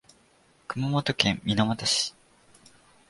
[0.67, 2.15] 熊本県水俣市